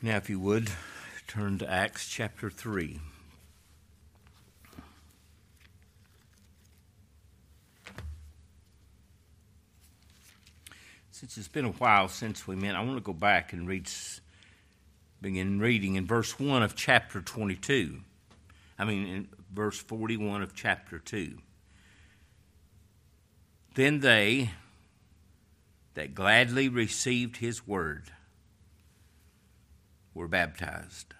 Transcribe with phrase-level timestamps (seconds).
[0.00, 0.70] Now, if you would,
[1.26, 3.00] turn to Acts chapter 3.
[11.10, 13.90] Since it's been a while since we met, I want to go back and read,
[15.20, 17.98] begin reading in verse 1 of chapter 22.
[18.78, 21.38] I mean, in verse 41 of chapter 2.
[23.74, 24.52] Then they
[25.94, 28.12] that gladly received his word
[30.18, 31.14] were baptized,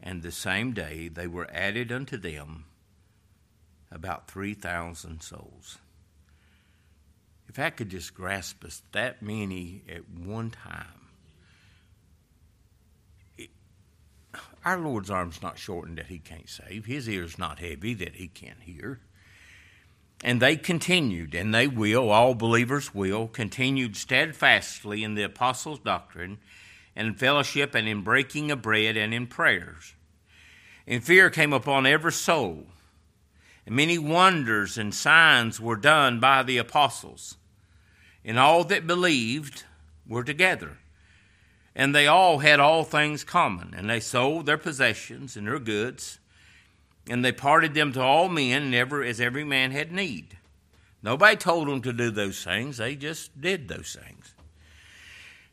[0.00, 2.64] and the same day they were added unto them
[3.90, 5.78] about 3,000 souls.
[7.48, 11.08] If I could just grasp us that many at one time,
[13.36, 13.50] it,
[14.64, 18.28] our Lord's arm's not shortened that he can't save, his ear's not heavy that he
[18.28, 19.00] can't hear.
[20.22, 26.38] And they continued, and they will, all believers will, continued steadfastly in the apostles' doctrine
[26.96, 29.94] and fellowship and in breaking of bread and in prayers.
[30.86, 32.66] And fear came upon every soul,
[33.64, 37.36] and many wonders and signs were done by the apostles.
[38.24, 39.64] And all that believed
[40.06, 40.78] were together.
[41.74, 46.18] And they all had all things common, and they sold their possessions and their goods
[47.10, 50.38] and they parted them to all men, never as every man had need.
[51.02, 54.34] Nobody told them to do those things, they just did those things.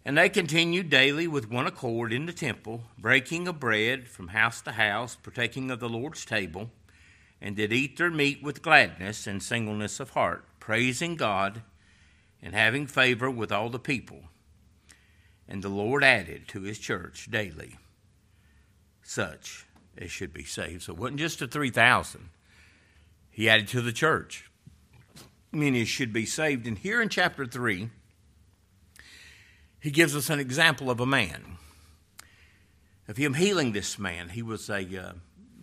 [0.08, 4.61] And they continued daily with one accord in the temple, breaking of bread from house
[4.61, 6.72] to house, partaking of the Lord's table,
[7.41, 11.61] and did eat their meat with gladness and singleness of heart, praising God
[12.41, 14.22] and having favor with all the people.
[15.45, 17.75] And the Lord added to his church daily
[19.03, 19.66] such
[19.97, 20.83] as should be saved.
[20.83, 22.30] So it wasn't just the 3,000.
[23.30, 24.50] He added to the church.
[25.52, 26.66] Many as should be saved.
[26.66, 27.89] And here in chapter 3,
[29.88, 31.56] he gives us an example of a man.
[33.08, 34.28] Of him healing this man.
[34.28, 35.14] He was a uh,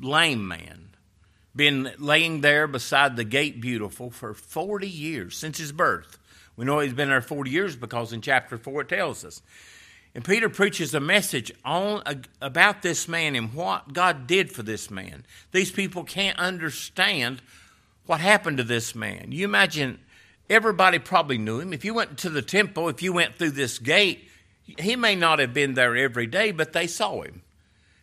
[0.00, 0.96] lame man,
[1.54, 6.16] been laying there beside the gate beautiful for 40 years since his birth.
[6.56, 9.42] We know he's been there 40 years because in chapter 4 it tells us.
[10.14, 12.02] And Peter preaches a message on
[12.40, 15.26] about this man and what God did for this man.
[15.52, 17.42] These people can't understand
[18.06, 19.32] what happened to this man.
[19.32, 19.98] You imagine
[20.48, 21.72] everybody probably knew him.
[21.72, 24.28] If you went to the temple, if you went through this gate,
[24.78, 27.42] he may not have been there every day, but they saw him.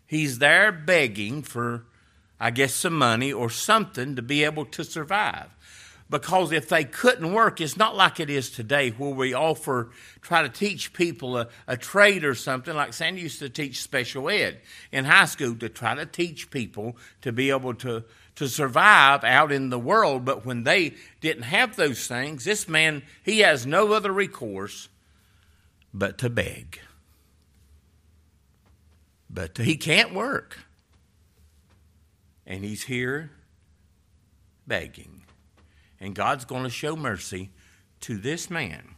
[0.06, 1.86] He's there begging for,
[2.40, 5.50] I guess, some money or something to be able to survive
[6.12, 9.92] because if they couldn't work, it's not like it is today where we offer,
[10.22, 14.30] try to teach people a, a, trade or something like Sandy used to teach special
[14.30, 14.60] ed
[14.92, 18.04] in high school to try to teach people to be able to,
[18.42, 20.26] to survive out in the world.
[20.26, 24.90] But when they didn't have those things, this man, he has no other recourse
[25.94, 26.80] but to beg.
[29.30, 30.58] But he can't work.
[32.46, 33.32] And he's here
[34.68, 35.22] begging
[36.02, 37.52] and God's going to show mercy
[38.02, 38.96] to this man.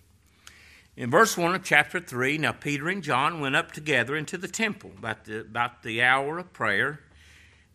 [0.95, 4.47] In verse 1 of chapter 3, now Peter and John went up together into the
[4.47, 7.01] temple about the, about the hour of prayer,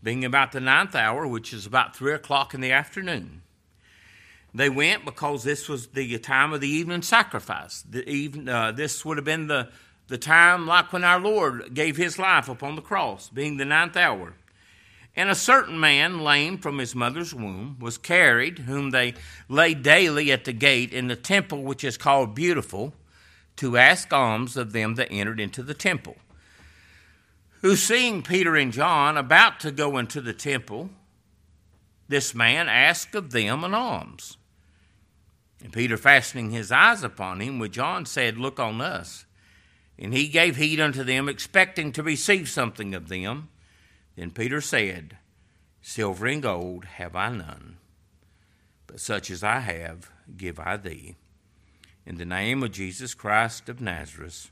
[0.03, 3.42] being about the ninth hour, which is about 3 o'clock in the afternoon.
[4.54, 7.82] They went because this was the time of the evening sacrifice.
[7.82, 9.69] The even, uh, this would have been the,
[10.08, 13.97] the time like when our Lord gave his life upon the cross, being the ninth
[13.97, 14.34] hour.
[15.14, 19.14] And a certain man, lame from his mother's womb, was carried, whom they
[19.48, 22.94] laid daily at the gate in the temple which is called Beautiful,
[23.56, 26.16] to ask alms of them that entered into the temple.
[27.62, 30.91] Who, seeing Peter and John about to go into the temple,
[32.08, 34.36] this man asked of them an alms.
[35.62, 39.26] And Peter, fastening his eyes upon him with John, said, Look on us.
[39.98, 43.48] And he gave heed unto them, expecting to receive something of them.
[44.14, 45.19] Then Peter said,
[45.82, 47.78] Silver and gold have I none,
[48.86, 51.16] but such as I have give I thee.
[52.06, 54.50] In the name of Jesus Christ of Nazareth,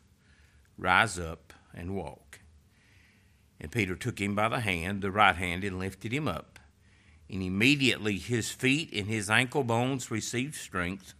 [0.76, 2.25] rise up and walk.
[3.60, 6.58] And Peter took him by the hand, the right hand, and lifted him up.
[7.30, 11.14] And immediately his feet and his ankle bones received strength.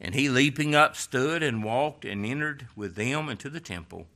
[0.00, 4.06] And he, leaping up, stood and walked and entered with them into the temple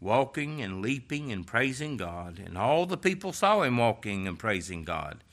[0.00, 4.84] walking and leaping and praising God, and all the people saw him walking and praising
[4.84, 5.24] God.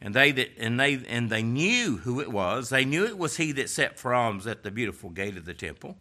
[0.00, 2.70] And they that and they and they knew who it was.
[2.70, 5.54] They knew it was he that sat for alms at the beautiful gate of the
[5.54, 5.98] temple.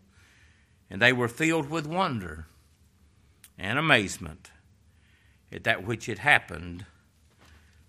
[0.90, 2.48] And they were filled with wonder
[3.58, 4.52] and amazement
[5.52, 6.86] that which had happened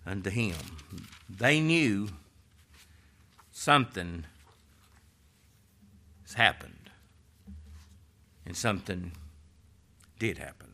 [0.05, 0.55] unto him.
[1.29, 2.09] They knew
[3.51, 4.25] something
[6.23, 6.89] has happened.
[8.45, 9.11] And something
[10.17, 10.67] did happen.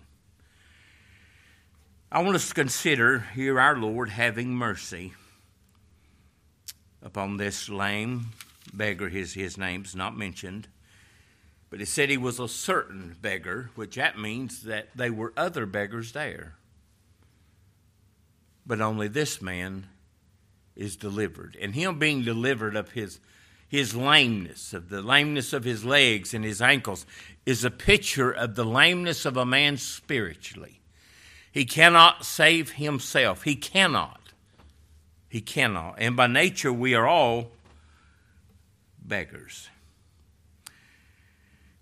[2.11, 5.13] I want us to consider here our Lord having mercy
[7.03, 8.27] upon this lame
[8.73, 9.09] beggar.
[9.09, 10.69] His, his name's not mentioned.
[11.69, 15.65] But it said he was a certain beggar, which that means that there were other
[15.65, 16.55] beggars there.
[18.67, 19.87] But only this man
[20.75, 21.57] is delivered.
[21.59, 23.19] And him being delivered of his,
[23.67, 27.05] his lameness, of the lameness of his legs and his ankles,
[27.45, 30.81] is a picture of the lameness of a man spiritually.
[31.49, 33.43] He cannot save himself.
[33.43, 34.33] He cannot.
[35.29, 35.95] He cannot.
[35.97, 37.51] And by nature, we are all
[39.01, 39.69] beggars.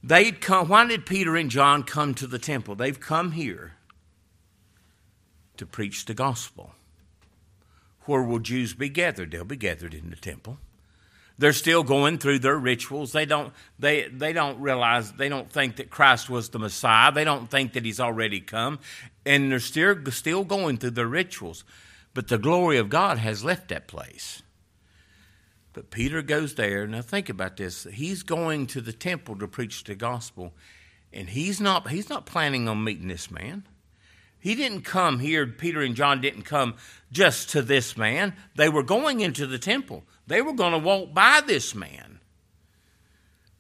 [0.04, 2.76] They'd come, why did Peter and John come to the temple?
[2.76, 3.74] They've come here
[5.58, 6.74] to preach the gospel.
[8.06, 9.32] Where will Jews be gathered?
[9.32, 10.60] They'll be gathered in the temple.
[11.38, 13.12] They're still going through their rituals.
[13.12, 17.12] They don't, they, they don't realize, they don't think that Christ was the Messiah.
[17.12, 18.80] They don't think that he's already come.
[19.26, 21.66] And they're still, still going through their rituals.
[22.14, 24.44] But the glory of God has left that place.
[25.74, 26.88] But Peter goes there.
[26.88, 27.84] Now think about this.
[27.92, 30.54] He's going to the temple to preach the gospel.
[31.12, 33.66] And he's not, he's not planning on meeting this man.
[34.46, 36.76] He didn't come here, Peter and John didn't come
[37.12, 38.36] just to this man.
[38.54, 42.20] They were going into the temple, they were going to walk by this man.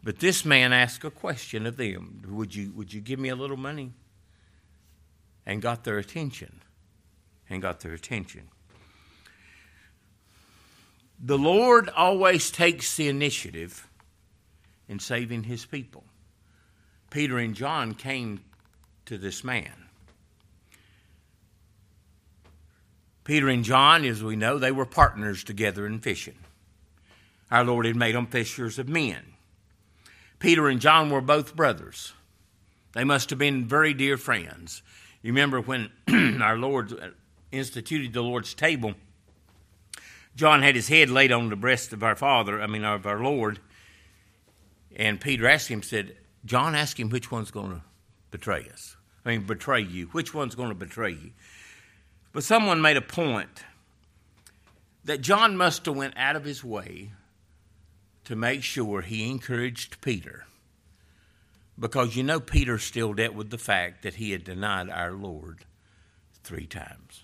[0.03, 3.35] But this man asked a question of them Would you, would you give me a
[3.35, 3.93] little money?
[5.43, 6.61] And got their attention.
[7.49, 8.43] And got their attention.
[11.19, 13.87] The Lord always takes the initiative
[14.87, 16.03] in saving his people.
[17.09, 18.41] Peter and John came
[19.07, 19.84] to this man.
[23.25, 26.35] Peter and John, as we know, they were partners together in fishing.
[27.51, 29.33] Our Lord had made them fishers of men.
[30.39, 32.13] Peter and John were both brothers.
[32.93, 34.83] They must have been very dear friends.
[35.23, 35.89] You remember when
[36.41, 37.09] our Lord uh,
[37.51, 38.93] instituted the Lord's table,
[40.35, 43.19] John had his head laid on the breast of our Father, I mean, of our
[43.19, 43.59] Lord,
[44.95, 47.81] and Peter asked him, said, John asked him which one's going to
[48.29, 48.95] betray us.
[49.25, 50.05] I mean, betray you.
[50.07, 51.31] Which one's going to betray you?
[52.35, 53.63] But someone made a point
[55.05, 57.11] that John must have went out of his way
[58.25, 60.45] to make sure he encouraged Peter.
[61.79, 65.63] Because you know Peter still dealt with the fact that he had denied our Lord
[66.43, 67.23] three times.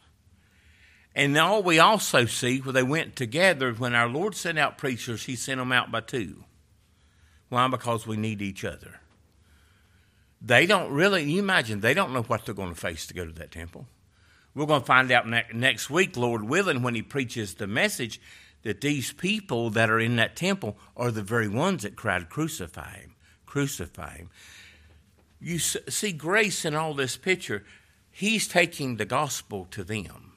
[1.14, 5.26] And now we also see where they went together, when our Lord sent out preachers,
[5.26, 6.46] he sent them out by two.
[7.50, 7.68] Why?
[7.68, 9.02] Because we need each other.
[10.42, 13.26] They don't really, you imagine, they don't know what they're going to face to go
[13.26, 13.88] to that temple.
[14.54, 18.20] We're going to find out ne- next week, Lord willing, when he preaches the message,
[18.64, 22.98] that these people that are in that temple are the very ones that cried, Crucify
[22.98, 23.16] him,
[23.46, 24.30] crucify him.
[25.40, 27.64] You see grace in all this picture.
[28.12, 30.34] He's taking the gospel to them.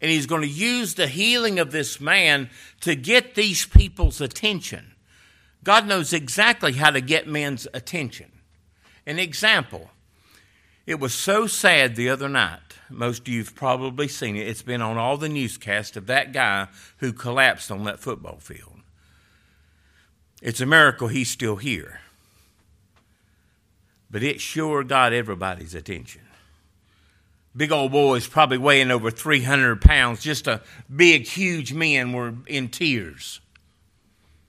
[0.00, 2.50] And he's going to use the healing of this man
[2.80, 4.94] to get these people's attention.
[5.64, 8.30] God knows exactly how to get men's attention.
[9.06, 9.90] An example
[10.86, 14.46] it was so sad the other night most of you've probably seen it.
[14.46, 16.68] It's been on all the newscasts of that guy
[16.98, 18.80] who collapsed on that football field.
[20.40, 22.00] It's a miracle he's still here.
[24.10, 26.22] But it sure got everybody's attention.
[27.56, 30.62] Big old boys, probably weighing over 300 pounds, just a
[30.94, 33.40] big, huge men were in tears.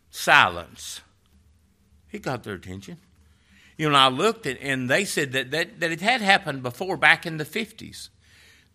[0.10, 1.02] Silence.
[2.12, 2.98] It got their attention.
[3.78, 6.98] You know, I looked at, and they said that, that, that it had happened before
[6.98, 8.10] back in the 50s.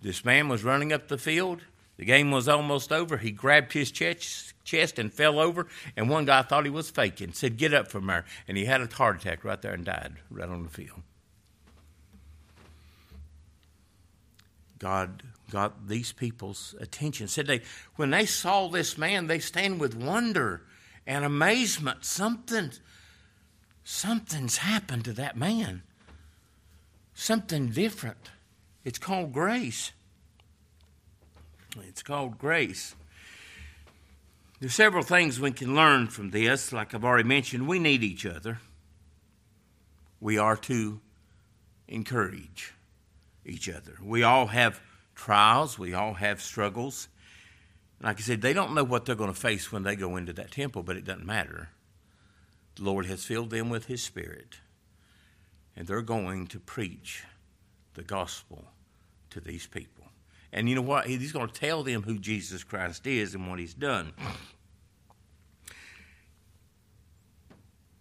[0.02, 1.62] This man was running up the field.
[1.97, 3.17] The game was almost over.
[3.17, 7.33] He grabbed his chest, chest and fell over, and one guy thought he was faking,
[7.33, 8.25] said, Get up from there.
[8.47, 11.02] And he had a heart attack right there and died right on the field.
[14.78, 17.26] God got these people's attention.
[17.28, 17.62] Said they
[17.97, 20.62] when they saw this man, they stand with wonder
[21.07, 22.05] and amazement.
[22.05, 22.71] Something
[23.88, 25.83] something's happened to that man.
[27.14, 28.30] Something different.
[28.85, 29.92] It's called grace.
[31.88, 32.95] It's called grace.
[34.61, 36.71] There's several things we can learn from this.
[36.71, 38.61] Like I've already mentioned, we need each other.
[40.21, 41.00] We are to
[41.88, 42.75] encourage
[43.47, 43.97] each other.
[44.02, 44.80] We all have
[45.14, 47.09] trials, we all have struggles.
[48.02, 50.35] Like I said, they don't know what they're going to face when they go into
[50.35, 51.71] that temple, but it doesn't matter.
[52.78, 54.58] The Lord has filled them with His Spirit,
[55.76, 57.25] and they're going to preach
[57.94, 58.64] the gospel
[59.30, 60.04] to these people.
[60.52, 61.06] And you know what?
[61.06, 64.12] He's going to tell them who Jesus Christ is and what he's done.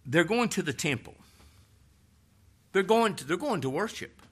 [0.06, 1.14] They're going to the temple.
[2.72, 4.22] They're going to, they're going to worship.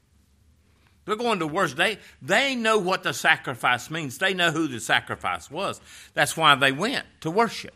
[1.05, 1.77] They're going to worship.
[1.77, 4.19] They, they know what the sacrifice means.
[4.19, 5.81] They know who the sacrifice was.
[6.15, 7.76] That's why they went to worship.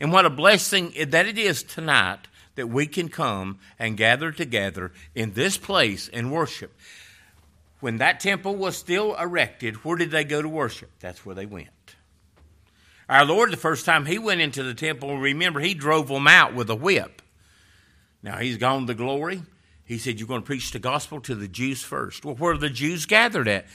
[0.00, 4.92] And what a blessing that it is tonight that we can come and gather together
[5.14, 6.76] in this place and worship.
[7.80, 10.90] When that temple was still erected, where did they go to worship?
[11.00, 11.68] That's where they went.
[13.08, 16.54] Our Lord, the first time he went into the temple, remember, he drove them out
[16.54, 17.20] with a whip.
[18.22, 19.42] Now he's gone to glory.
[19.84, 22.24] He said, You're going to preach the gospel to the Jews first.
[22.24, 23.66] Well, where are the Jews gathered at?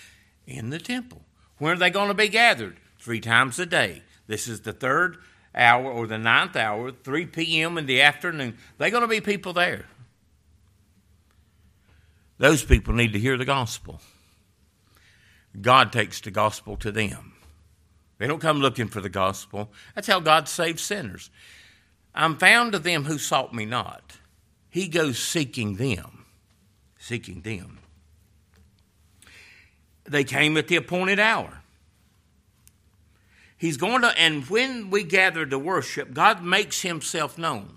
[0.48, 1.22] In the temple.
[1.60, 2.78] Where are they going to be gathered?
[2.98, 4.02] Three times a day.
[4.26, 5.18] This is the third
[5.56, 7.78] hour or the ninth hour, 3 p.m.
[7.78, 8.58] in the afternoon.
[8.78, 9.86] They're going to be people there.
[12.38, 14.00] Those people need to hear the gospel.
[15.60, 17.34] God takes the gospel to them.
[18.18, 19.72] They don't come looking for the gospel.
[19.96, 21.30] That's how God saves sinners.
[22.14, 24.18] I'm found of them who sought me not.
[24.70, 26.26] He goes seeking them,
[26.98, 27.80] seeking them.
[30.04, 31.59] They came at the appointed hour.
[33.60, 37.76] He's going to, and when we gather to worship, God makes himself known.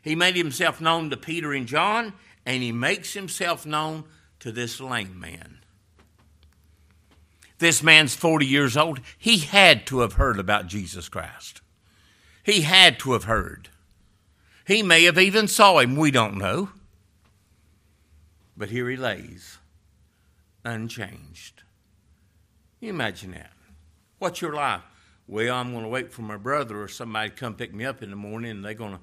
[0.00, 2.14] He made himself known to Peter and John,
[2.46, 4.04] and he makes himself known
[4.40, 5.58] to this lame man.
[7.58, 9.00] This man's 40 years old.
[9.18, 11.60] He had to have heard about Jesus Christ.
[12.42, 13.68] He had to have heard.
[14.66, 16.70] He may have even saw him, we don't know.
[18.56, 19.58] But here he lays,
[20.64, 21.64] unchanged.
[22.80, 23.50] You imagine that?
[24.18, 24.80] What's your life?
[25.28, 28.02] Well, I'm going to wait for my brother or somebody to come pick me up
[28.02, 29.00] in the morning, and they're going to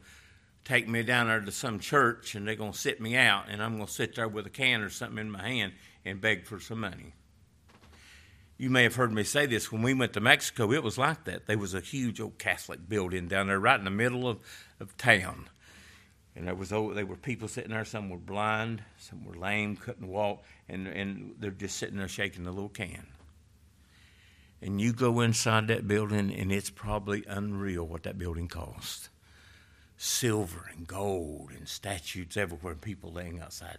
[0.64, 3.62] take me down there to some church, and they're going to sit me out, and
[3.62, 6.48] I'm going to sit there with a can or something in my hand and beg
[6.48, 7.14] for some money.
[8.58, 10.72] You may have heard me say this when we went to Mexico.
[10.72, 11.46] It was like that.
[11.46, 14.40] There was a huge old Catholic building down there, right in the middle of,
[14.80, 15.48] of town.
[16.36, 17.86] And there was there were people sitting there.
[17.86, 22.44] Some were blind, some were lame, couldn't walk, and and they're just sitting there shaking
[22.44, 23.06] the little can.
[24.64, 29.10] And you go inside that building, and it's probably unreal what that building cost.
[29.98, 33.78] Silver and gold and statues everywhere, and people laying outside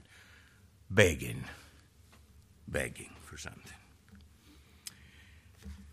[0.90, 1.44] begging,
[2.68, 3.72] begging for something.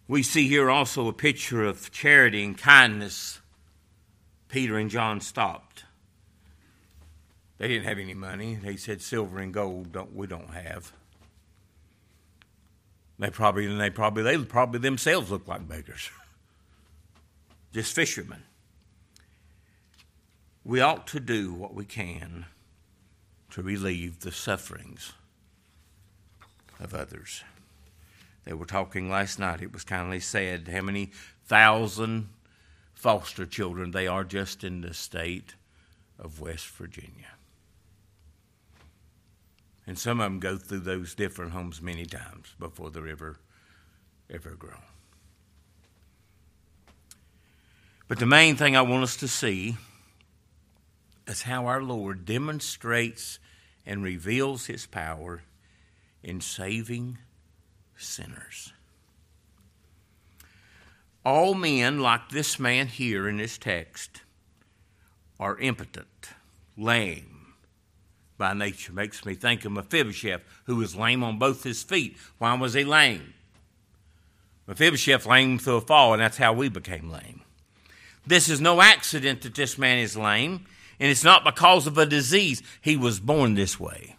[0.08, 3.40] We see here also a picture of charity and kindness.
[4.50, 5.86] Peter and John stopped
[7.62, 8.56] they didn't have any money.
[8.56, 10.94] They said silver and gold don't we don't have.
[13.20, 16.10] They probably and they probably they probably themselves look like beggars.
[17.74, 18.44] Just fishermen.
[20.64, 22.46] We ought to do what we can
[23.52, 25.14] to relieve the sufferings
[26.80, 27.44] of others.
[28.46, 29.62] They were talking last night.
[29.62, 31.12] It was kindly said how many
[31.46, 32.30] thousand
[32.94, 35.56] foster children they are just in the state
[36.20, 37.34] of West Virginia.
[39.88, 43.38] And some of them go through those different homes many times before they're ever,
[44.30, 44.84] ever grown.
[48.08, 49.78] But the main thing I want us to see
[51.28, 53.40] is how our Lord demonstrates
[53.86, 55.44] and reveals his power
[56.22, 57.18] in saving
[57.98, 58.74] sinners.
[61.24, 64.22] All men, like this man here in this text,
[65.40, 66.30] are impotent,
[66.76, 67.41] lame,
[68.42, 68.92] by nature.
[68.92, 72.18] Makes me think of Mephibosheth, who was lame on both his feet.
[72.40, 73.36] Why was he lame?
[74.66, 77.42] Mephibosheth lame through a fall, and that's how we became lame.
[78.26, 80.66] This is no accident that this man is lame,
[81.00, 82.64] and it's not because of a disease.
[82.82, 84.16] He was born this way.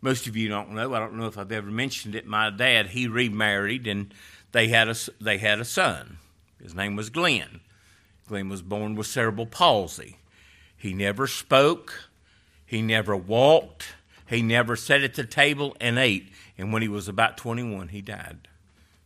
[0.00, 0.94] Most of you don't know.
[0.94, 2.26] I don't know if I've ever mentioned it.
[2.26, 4.14] My dad, he remarried, and
[4.52, 6.16] they had a, they had a son.
[6.62, 7.60] His name was Glenn.
[8.26, 10.16] Glenn was born with cerebral palsy.
[10.74, 12.05] He never spoke.
[12.66, 13.94] He never walked.
[14.28, 16.32] He never sat at the table and ate.
[16.58, 18.48] And when he was about 21, he died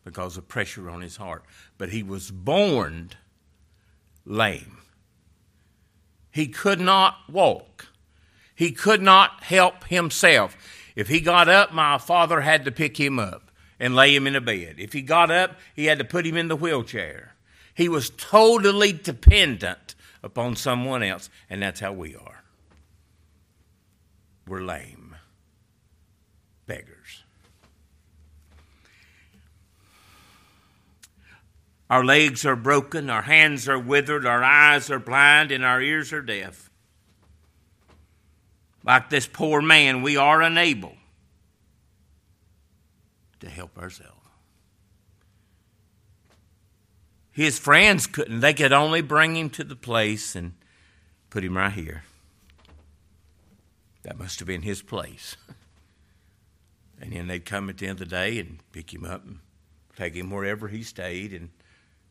[0.02, 1.44] because of pressure on his heart.
[1.76, 3.10] But he was born
[4.24, 4.78] lame.
[6.30, 7.88] He could not walk.
[8.54, 10.56] He could not help himself.
[10.96, 14.36] If he got up, my father had to pick him up and lay him in
[14.36, 14.76] a bed.
[14.78, 17.34] If he got up, he had to put him in the wheelchair.
[17.74, 22.39] He was totally dependent upon someone else, and that's how we are
[24.50, 25.14] were lame
[26.66, 27.24] beggars.
[31.88, 36.12] Our legs are broken, our hands are withered, our eyes are blind, and our ears
[36.12, 36.70] are deaf.
[38.84, 40.94] Like this poor man, we are unable
[43.40, 44.14] to help ourselves.
[47.32, 48.40] His friends couldn't.
[48.40, 50.54] They could only bring him to the place and
[51.30, 52.04] put him right here.
[54.02, 55.36] That must have been his place.
[57.00, 59.38] And then they'd come at the end of the day and pick him up and
[59.96, 61.32] take him wherever he stayed.
[61.32, 61.50] And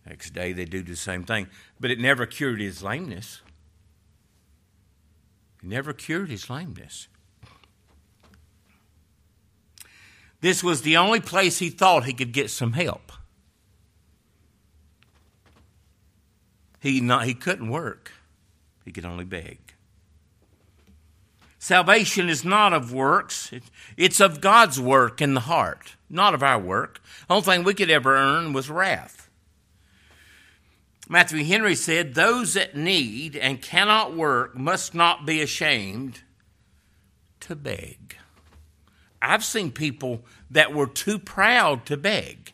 [0.06, 1.48] next day they'd do the same thing.
[1.80, 3.42] But it never cured his lameness.
[5.62, 7.08] It never cured his lameness.
[10.42, 13.12] This was the only place he thought he could get some help.
[16.80, 18.14] He, not, he couldn't work,
[18.86, 19.69] he could only beg.
[21.62, 23.52] Salvation is not of works,
[23.98, 27.02] it's of God's work in the heart, not of our work.
[27.28, 29.30] The only thing we could ever earn was wrath.
[31.10, 36.22] Matthew Henry said, Those that need and cannot work must not be ashamed
[37.42, 38.16] to beg.
[39.22, 42.54] I've seen people that were too proud to beg.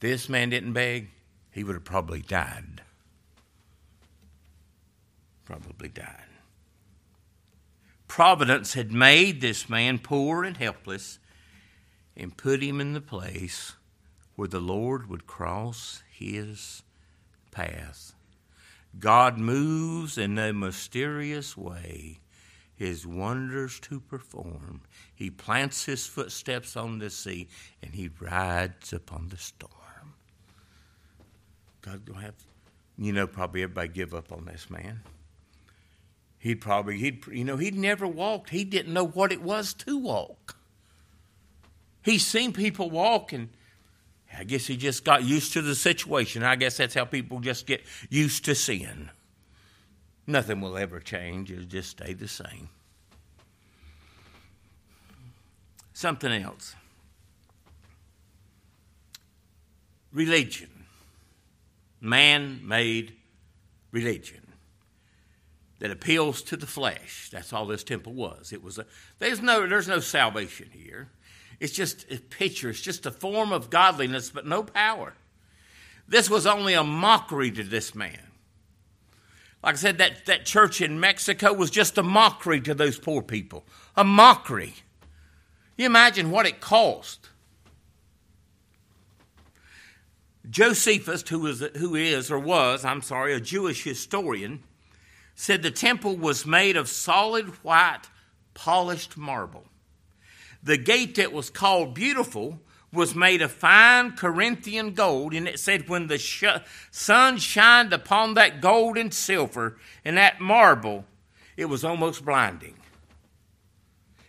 [0.00, 1.10] This man didn't beg,
[1.52, 2.82] he would have probably died.
[5.48, 6.28] Probably died.
[8.06, 11.18] Providence had made this man poor and helpless
[12.14, 13.72] and put him in the place
[14.36, 16.82] where the Lord would cross his
[17.50, 18.12] path.
[19.00, 22.20] God moves in a mysterious way
[22.76, 24.82] his wonders to perform.
[25.14, 27.48] He plants his footsteps on the sea
[27.82, 29.72] and he rides upon the storm.
[31.80, 32.34] God don't have,
[32.98, 35.00] you know, probably everybody give up on this man.
[36.38, 38.50] He'd probably, he'd, you know, he'd never walked.
[38.50, 40.56] He didn't know what it was to walk.
[42.02, 43.48] He's seen people walk and
[44.36, 46.42] I guess he just got used to the situation.
[46.42, 49.10] I guess that's how people just get used to sin.
[50.26, 52.68] Nothing will ever change, it'll just stay the same.
[55.92, 56.76] Something else
[60.12, 60.84] religion,
[62.00, 63.14] man made
[63.90, 64.47] religion
[65.78, 67.28] that appeals to the flesh.
[67.30, 68.52] That's all this temple was.
[68.52, 68.86] It was a,
[69.18, 71.08] there's no there's no salvation here.
[71.60, 72.70] It's just a picture.
[72.70, 75.14] It's just a form of godliness, but no power.
[76.06, 78.28] This was only a mockery to this man.
[79.62, 83.22] Like I said, that, that church in Mexico was just a mockery to those poor
[83.22, 83.64] people.
[83.96, 84.74] A mockery.
[85.76, 87.28] You imagine what it cost.
[90.48, 94.62] Josephus, who is, who is or was, I'm sorry, a Jewish historian,
[95.40, 98.02] said the temple was made of solid white
[98.54, 99.64] polished marble.
[100.64, 102.58] The gate that was called Beautiful
[102.92, 106.42] was made of fine Corinthian gold, and it said, When the sh-
[106.90, 111.04] sun shined upon that gold and silver and that marble,
[111.56, 112.74] it was almost blinding.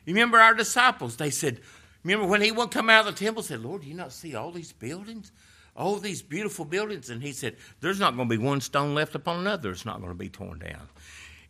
[0.06, 1.18] You remember our disciples?
[1.18, 1.60] They said,
[2.04, 4.36] Remember when he would come out of the temple, said, Lord, do you not see
[4.36, 5.32] all these buildings?
[5.76, 7.10] All these beautiful buildings.
[7.10, 9.72] And he said, There's not going to be one stone left upon another.
[9.72, 10.90] It's not going to be torn down.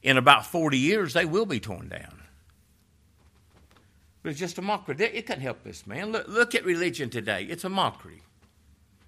[0.02, 2.22] In about 40 years, they will be torn down.
[4.22, 4.96] But it's just a mockery.
[5.00, 6.12] It couldn't help this, man.
[6.12, 7.44] Look, look at religion today.
[7.50, 8.22] It's a mockery.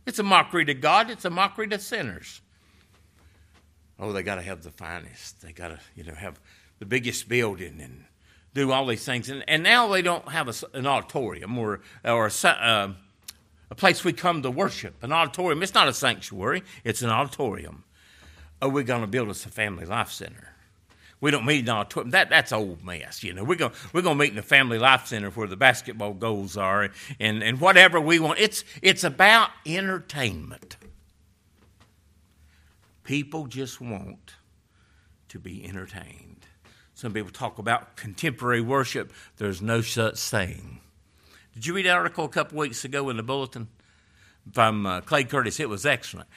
[0.06, 2.42] It's a mockery to God, it's a mockery to sinners.
[4.00, 5.42] Oh, they got to have the finest.
[5.42, 6.40] They got to, you know, have
[6.80, 8.06] the biggest building and
[8.56, 9.30] do all these things.
[9.30, 12.94] And, and now they don't have a, an auditorium or, or a, uh,
[13.72, 15.02] a place we come to worship.
[15.02, 15.64] An auditorium.
[15.64, 17.86] It's not a sanctuary, it's an auditorium.
[18.62, 20.50] Oh, we're going to build us a family life center.
[21.22, 22.12] We don't meet in an auditorium.
[22.12, 23.44] That, that's old mess, you know.
[23.44, 26.90] We're going we're gonna meet in the Family Life Center where the basketball goals are
[27.20, 28.40] and, and whatever we want.
[28.40, 30.78] It's, it's about entertainment.
[33.04, 34.34] People just want
[35.30, 36.48] to be entertained.
[36.96, 39.14] Some people talk about contemporary worship.
[39.38, 40.82] There's no such thing.
[41.54, 43.68] Did you read an article a couple weeks ago in the bulletin
[44.54, 45.60] from uh, Clay Curtis?
[45.60, 46.30] It was excellent.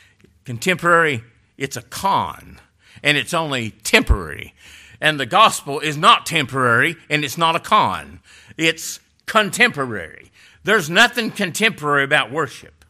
[0.44, 1.22] Contemporary,
[1.56, 2.60] it's a con
[3.02, 4.54] and it's only temporary.
[5.00, 8.20] And the gospel is not temporary and it's not a con,
[8.56, 10.30] it's contemporary.
[10.64, 12.84] There's nothing contemporary about worship.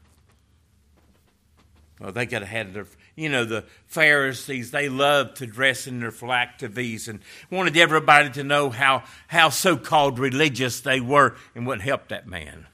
[2.00, 6.00] Well, they could have had their, you know, the Pharisees, they loved to dress in
[6.00, 11.66] their phylacteries and wanted everybody to know how, how so called religious they were and
[11.66, 12.66] wouldn't help that man.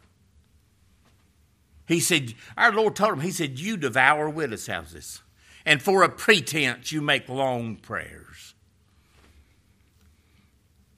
[1.86, 5.20] He said, Our Lord told him, He said, You devour widows' houses
[5.64, 8.54] and for a pretense you make long prayers.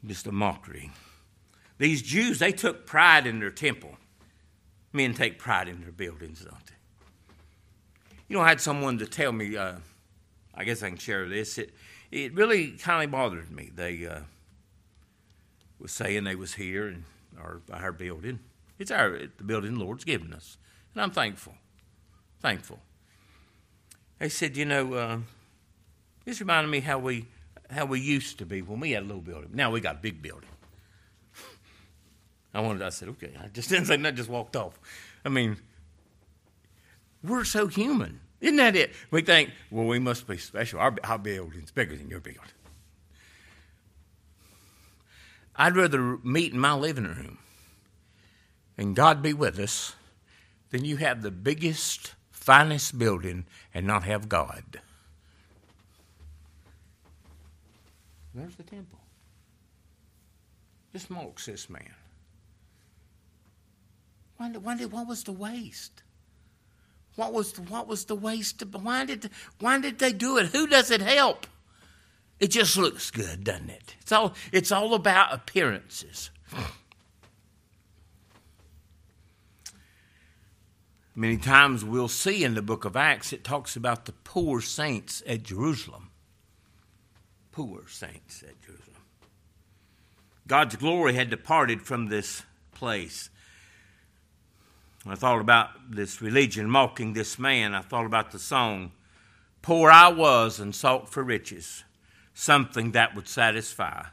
[0.04, 0.90] Just a mockery.
[1.78, 3.96] These Jews, they took pride in their temple.
[4.92, 6.74] Men take pride in their buildings, don't they?
[8.32, 9.74] You know, I had someone to tell me, uh,
[10.54, 11.58] I guess I can share this.
[11.58, 11.74] It,
[12.10, 13.70] it really kind of bothered me.
[13.74, 14.20] They uh,
[15.78, 17.04] was saying they was here in
[17.38, 18.38] our, our building.
[18.78, 20.56] It's our the building the Lord's given us.
[20.94, 21.56] And I'm thankful.
[22.40, 22.78] Thankful.
[24.18, 25.18] They said, you know, uh,
[26.24, 27.26] this reminded me how we
[27.68, 29.50] how we used to be when we had a little building.
[29.52, 30.48] Now we got a big building.
[32.54, 32.80] I wanted.
[32.80, 33.34] I said, okay.
[33.38, 34.16] I just didn't say nothing.
[34.16, 34.80] Just walked off.
[35.22, 35.58] I mean,
[37.22, 38.92] we're so human, isn't that it?
[39.10, 40.80] We think, well, we must be special.
[40.80, 42.42] Our, our building's bigger than your building.
[45.54, 47.38] I'd rather meet in my living room
[48.76, 49.94] and God be with us
[50.70, 54.80] than you have the biggest, finest building and not have God.
[58.34, 58.98] There's the temple.
[60.92, 61.94] This mocks this man.
[64.36, 66.02] Why, why what was the waste?
[67.16, 68.62] What was the, what was the waste?
[68.62, 70.46] Why did why did they do it?
[70.46, 71.46] Who does it help?
[72.40, 73.94] It just looks good, doesn't it?
[74.00, 76.30] It's all it's all about appearances.
[81.14, 85.22] Many times we'll see in the book of Acts it talks about the poor saints
[85.26, 86.10] at Jerusalem.
[87.52, 88.96] Poor saints at Jerusalem.
[90.46, 93.28] God's glory had departed from this place.
[95.06, 97.74] I thought about this religion mocking this man.
[97.74, 98.92] I thought about the song,
[99.62, 101.84] Poor I was and sought for riches,
[102.34, 104.06] something that would satisfy.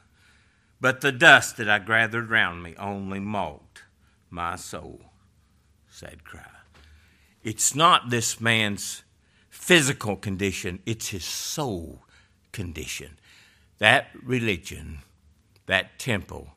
[0.79, 3.83] But the dust that I gathered round me only mocked
[4.29, 5.01] my soul.
[5.89, 6.45] Sad cry.
[7.43, 9.03] It's not this man's
[9.49, 12.03] physical condition, it's his soul
[12.51, 13.17] condition.
[13.79, 14.99] That religion,
[15.65, 16.49] that temple,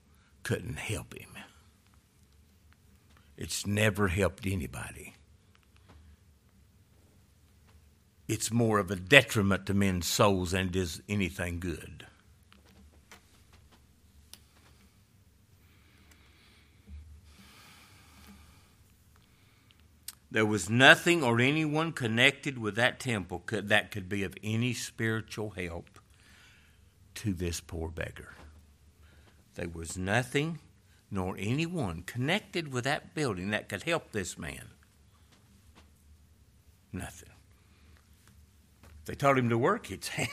[0.42, 1.31] couldn't help him.
[3.42, 5.14] It's never helped anybody.
[8.28, 12.06] It's more of a detriment to men's souls than it is anything good.
[20.30, 24.72] There was nothing or anyone connected with that temple could, that could be of any
[24.72, 25.98] spiritual help
[27.16, 28.36] to this poor beggar.
[29.56, 30.60] There was nothing
[31.12, 34.70] nor anyone connected with that building that could help this man.
[36.90, 37.28] Nothing.
[39.04, 40.30] They told him to work, he'd say,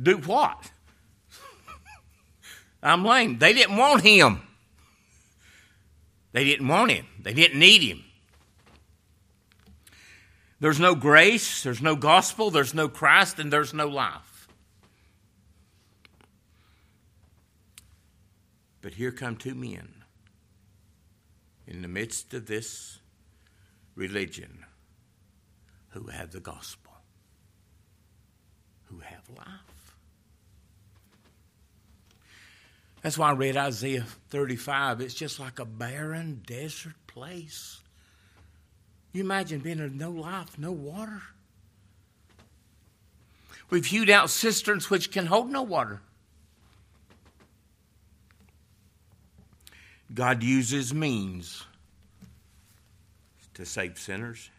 [0.00, 0.70] Do what?
[2.82, 3.38] I'm lame.
[3.38, 4.40] They didn't want him.
[6.32, 7.06] They didn't want him.
[7.20, 8.04] They didn't need him.
[10.60, 14.46] There's no grace, there's no gospel, there's no Christ, and there's no life.
[18.82, 19.99] But here come two men
[21.70, 22.98] in the midst of this
[23.94, 24.64] religion
[25.90, 26.92] who have the gospel,
[28.86, 29.96] who have life.
[33.02, 35.00] That's why I read Isaiah 35.
[35.00, 37.80] It's just like a barren desert place.
[39.12, 41.22] You imagine being of no life, no water.
[43.70, 46.02] We've hewed out cisterns which can hold no water.
[50.12, 51.64] God uses means
[53.54, 54.50] to save sinners.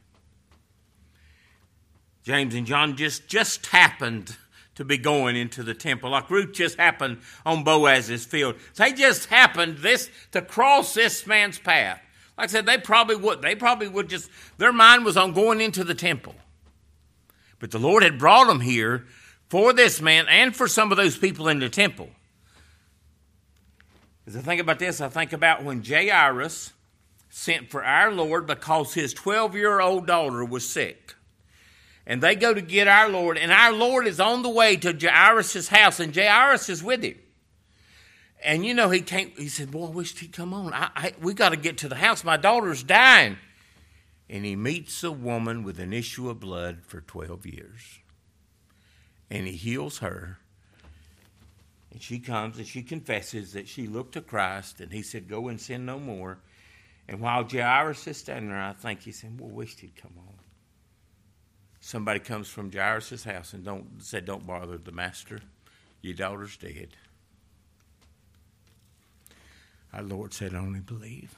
[2.24, 4.38] James and John just, just happened
[4.76, 8.56] to be going into the temple, like Ruth just happened on Boaz's field.
[8.76, 12.02] They just happened this to cross this man's path.
[12.38, 13.42] Like I said, they probably would.
[13.42, 16.36] They probably would just, their mind was on going into the temple.
[17.60, 19.06] But the Lord had brought them here
[19.50, 22.10] for this man and for some of those people in the temple.
[24.32, 26.72] As I think about this, I think about when Jairus
[27.30, 31.16] sent for our Lord because his 12 year old daughter was sick.
[32.06, 34.98] And they go to get our Lord, and our Lord is on the way to
[34.98, 37.18] Jairus' house, and Jairus is with him.
[38.42, 40.74] And you know, he came, he said, Boy, I wish he'd come on.
[40.74, 42.24] I, I, we got to get to the house.
[42.24, 43.36] My daughter's dying.
[44.30, 48.00] And he meets a woman with an issue of blood for 12 years.
[49.30, 50.40] And he heals her
[51.92, 55.50] and she comes and she confesses that she looked to Christ, and he said, Go
[55.50, 56.40] and sin no more.
[57.08, 60.34] And while Jairus is standing there, I think he said, Well, wished he'd come on.
[61.82, 65.40] Somebody comes from Jairus' house and don't said, Don't bother the master.
[66.02, 66.96] Your daughter's dead.
[69.94, 71.36] Our Lord said, Only believe.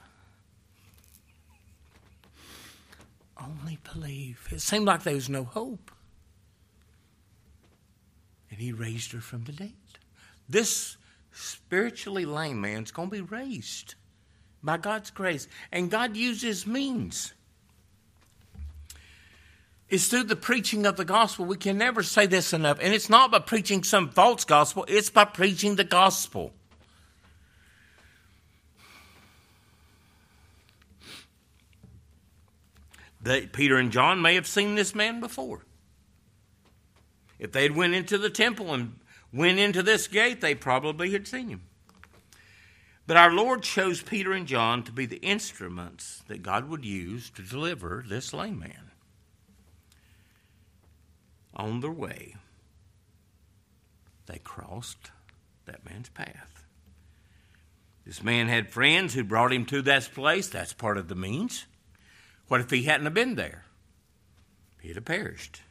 [3.41, 4.47] Only believe.
[4.51, 5.91] It seemed like there was no hope.
[8.51, 9.73] And he raised her from the dead.
[10.53, 10.97] This
[11.31, 13.95] spiritually lame man's going to be raised
[14.61, 15.47] by God's grace.
[15.71, 17.33] And God uses means.
[19.89, 21.45] It's through the preaching of the gospel.
[21.45, 22.77] We can never say this enough.
[22.79, 26.53] And it's not by preaching some false gospel, it's by preaching the gospel.
[33.23, 35.65] They, Peter and John may have seen this man before.
[37.39, 38.99] If they had went into the temple and
[39.33, 41.61] went into this gate, they probably had seen him.
[43.05, 47.29] But our Lord chose Peter and John to be the instruments that God would use
[47.31, 48.91] to deliver this lame man.
[51.55, 52.35] On their way,
[54.25, 55.11] they crossed
[55.65, 56.65] that man's path.
[58.05, 60.47] This man had friends who brought him to that place.
[60.47, 61.65] That's part of the means.
[62.47, 63.65] What if he hadn't have been there?
[64.81, 65.61] He'd have perished.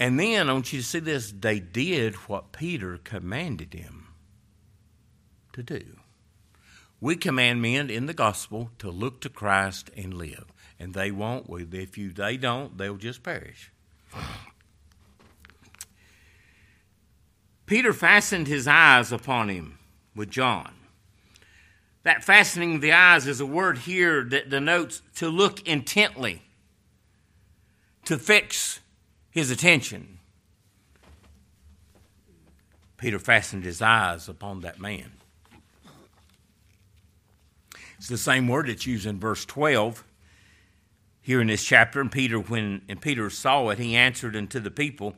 [0.00, 4.08] And then, I want you to see this, they did what Peter commanded them
[5.52, 5.98] to do.
[7.02, 10.46] We command men in the gospel to look to Christ and live.
[10.78, 11.50] And they won't.
[11.50, 13.70] If you they don't, they'll just perish.
[17.66, 19.78] Peter fastened his eyes upon him
[20.16, 20.72] with John.
[22.04, 26.42] That fastening the eyes is a word here that denotes to look intently,
[28.06, 28.80] to fix
[29.30, 30.18] his attention.
[32.96, 35.12] Peter fastened his eyes upon that man.
[37.96, 40.04] It's the same word that's used in verse 12
[41.20, 42.00] here in this chapter.
[42.00, 45.14] And Peter, when and Peter saw it, he answered unto the people,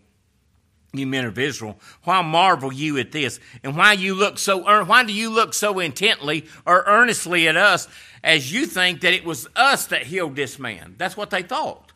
[0.92, 3.40] you men of Israel, why marvel you at this?
[3.62, 7.88] And why you look so why do you look so intently or earnestly at us
[8.22, 10.94] as you think that it was us that healed this man?
[10.98, 11.91] That's what they thought.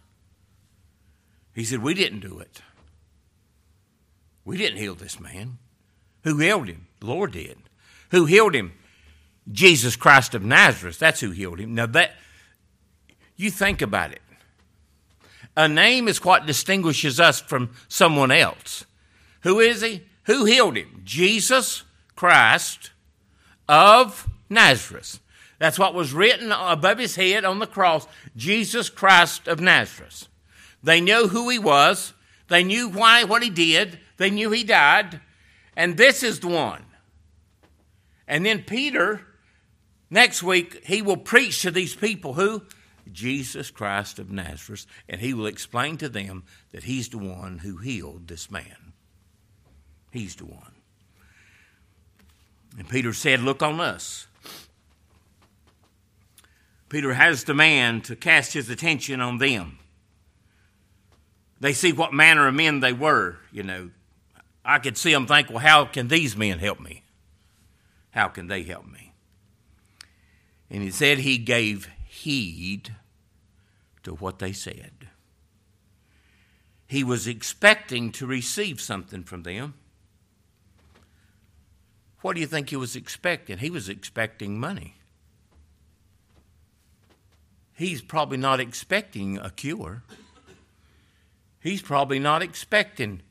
[1.57, 2.61] He said, We didn't do it.
[4.45, 5.57] We didn't heal this man.
[6.23, 6.87] Who healed him?
[7.01, 7.57] The Lord did.
[8.11, 8.75] Who healed him?
[9.51, 10.99] Jesus Christ of Nazareth.
[10.99, 11.75] That's who healed him.
[11.75, 12.13] Now that
[13.37, 14.21] you think about it.
[15.57, 18.85] A name is what distinguishes us from someone else.
[19.41, 20.03] Who is he?
[20.25, 21.01] Who healed him?
[21.05, 22.91] Jesus Christ
[23.67, 25.21] of Nazareth.
[25.59, 30.29] That's what was written above his head on the cross Jesus Christ of Nazareth.
[30.87, 32.15] They knew who he was,
[32.47, 35.21] they knew why, what he did, they knew he died,
[35.77, 36.85] and this is the one.
[38.29, 39.21] And then Peter,
[40.11, 42.63] next week, he will preach to these people who?
[43.11, 47.79] Jesus Christ of Nazareth, and he will explain to them that he's the one who
[47.79, 48.93] healed this man.
[50.13, 50.73] He's the one.
[52.79, 54.29] And Peter said, Look on us.
[56.89, 59.81] Peter has the man to cast his attention on them.
[61.61, 63.91] They see what manner of men they were, you know.
[64.65, 67.03] I could see them think, well, how can these men help me?
[68.11, 69.13] How can they help me?
[70.71, 72.95] And he said he gave heed
[74.03, 75.09] to what they said.
[76.87, 79.75] He was expecting to receive something from them.
[82.21, 83.59] What do you think he was expecting?
[83.59, 84.97] He was expecting money.
[87.75, 90.03] He's probably not expecting a cure.
[91.67, 93.23] He's probably not expecting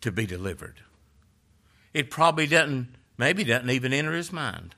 [0.00, 0.80] to be delivered.
[1.92, 4.74] It probably doesn't, maybe doesn't even enter his mind.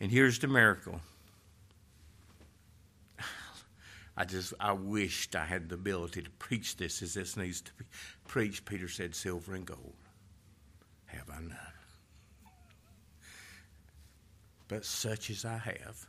[0.00, 1.00] And here's the miracle.
[4.16, 7.72] I just, I wished I had the ability to preach this as this needs to
[7.74, 7.84] be
[8.26, 8.64] preached.
[8.64, 9.94] Peter said, Silver and gold
[11.06, 11.56] have I none.
[14.66, 16.08] But such as I have,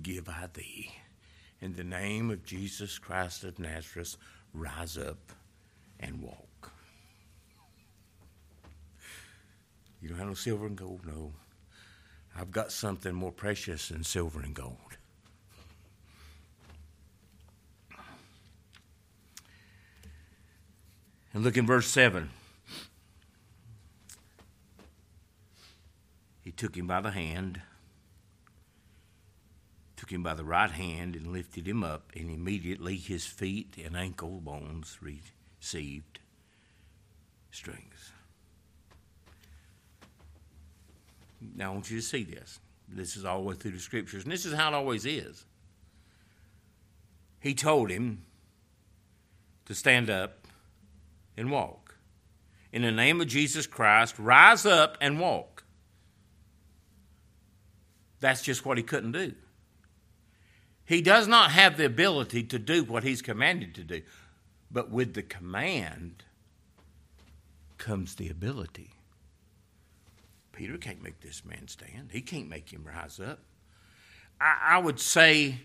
[0.00, 0.90] give I thee.
[1.64, 4.18] In the name of Jesus Christ of Nazareth,
[4.52, 5.32] rise up
[5.98, 6.70] and walk.
[10.02, 11.06] You don't have no silver and gold?
[11.06, 11.32] No.
[12.36, 14.76] I've got something more precious than silver and gold.
[21.32, 22.28] And look in verse 7.
[26.42, 27.62] He took him by the hand,
[30.04, 33.96] took him by the right hand, and lifted him up, and immediately his feet and
[33.96, 36.20] ankle bones received
[37.50, 38.12] strength.
[41.56, 42.60] Now, I want you to see this.
[42.86, 45.46] This is all the way through the scriptures, and this is how it always is.
[47.40, 48.24] He told him
[49.64, 50.46] to stand up
[51.34, 51.96] and walk.
[52.74, 55.64] In the name of Jesus Christ, rise up and walk.
[58.20, 59.32] That's just what he couldn't do.
[60.86, 64.02] He does not have the ability to do what he's commanded to do.
[64.70, 66.24] But with the command
[67.78, 68.90] comes the ability.
[70.52, 72.10] Peter can't make this man stand.
[72.12, 73.40] He can't make him rise up.
[74.40, 75.56] I, I would say,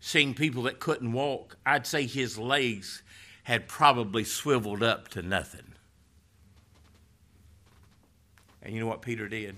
[0.00, 3.02] seeing people that couldn't walk, I'd say his legs
[3.44, 5.74] had probably swiveled up to nothing.
[8.62, 9.56] And you know what Peter did?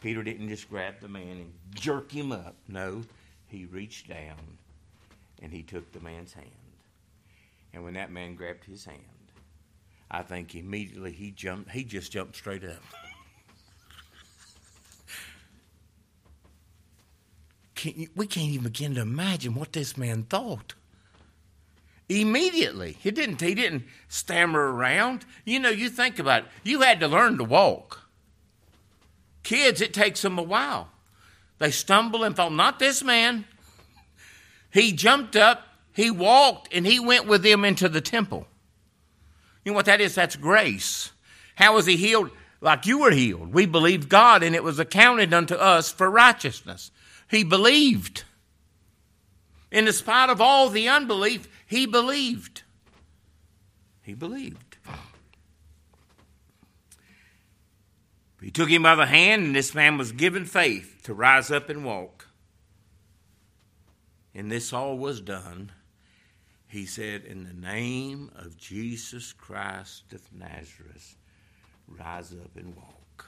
[0.00, 2.56] Peter didn't just grab the man and jerk him up.
[2.68, 3.02] No,
[3.46, 4.36] he reached down
[5.42, 6.48] and he took the man's hand.
[7.72, 8.98] And when that man grabbed his hand,
[10.10, 11.70] I think immediately he jumped.
[11.70, 12.82] He just jumped straight up.
[17.74, 20.74] Can't, we can't even begin to imagine what this man thought.
[22.10, 23.40] Immediately, he didn't.
[23.40, 25.24] He didn't stammer around.
[25.44, 26.48] You know, you think about it.
[26.64, 27.99] You had to learn to walk.
[29.42, 30.88] Kids, it takes them a while.
[31.58, 32.50] They stumble and fall.
[32.50, 33.44] Not this man.
[34.72, 38.46] He jumped up, he walked, and he went with them into the temple.
[39.64, 40.14] You know what that is?
[40.14, 41.10] That's grace.
[41.56, 42.30] How was he healed?
[42.60, 43.52] Like you were healed.
[43.52, 46.90] We believed God, and it was accounted unto us for righteousness.
[47.28, 48.24] He believed.
[49.70, 52.62] In spite of all the unbelief, he believed.
[54.02, 54.69] He believed.
[58.42, 61.68] He took him by the hand, and this man was given faith to rise up
[61.68, 62.26] and walk.
[64.34, 65.72] And this all was done.
[66.66, 71.16] He said, In the name of Jesus Christ of Nazareth,
[71.88, 73.26] rise up and walk.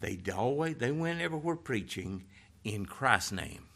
[0.00, 2.24] They always they went everywhere preaching
[2.64, 3.66] in Christ's name.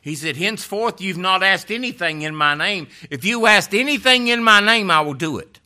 [0.00, 2.86] He said, Henceforth you've not asked anything in my name.
[3.10, 5.58] If you asked anything in my name, I will do it.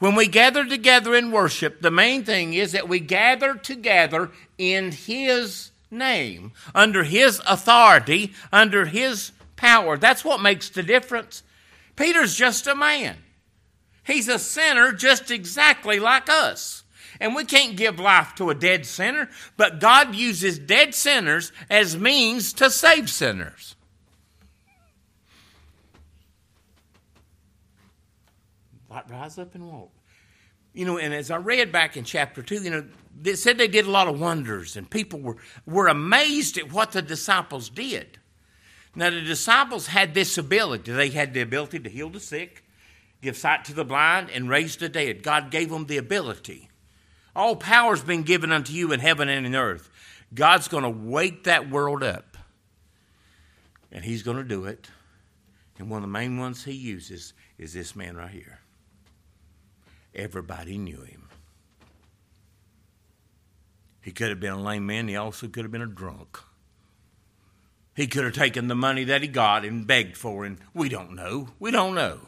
[0.00, 4.92] When we gather together in worship, the main thing is that we gather together in
[4.92, 9.98] His name, under His authority, under His power.
[9.98, 11.42] That's what makes the difference.
[11.96, 13.18] Peter's just a man.
[14.02, 16.82] He's a sinner just exactly like us.
[17.20, 21.98] And we can't give life to a dead sinner, but God uses dead sinners as
[21.98, 23.76] means to save sinners.
[29.08, 29.90] Rise up and walk.
[30.72, 32.84] You know, and as I read back in chapter 2, you know,
[33.24, 36.92] it said they did a lot of wonders, and people were, were amazed at what
[36.92, 38.18] the disciples did.
[38.94, 40.92] Now, the disciples had this ability.
[40.92, 42.64] They had the ability to heal the sick,
[43.20, 45.22] give sight to the blind, and raise the dead.
[45.22, 46.70] God gave them the ability.
[47.34, 49.90] All power's been given unto you in heaven and in earth.
[50.34, 52.36] God's going to wake that world up,
[53.90, 54.88] and He's going to do it.
[55.78, 58.59] And one of the main ones He uses is this man right here.
[60.14, 61.28] Everybody knew him.
[64.00, 66.38] He could have been a lame man, he also could have been a drunk.
[67.94, 71.14] He could have taken the money that he got and begged for, and we don't
[71.14, 71.50] know.
[71.58, 72.20] We don't know.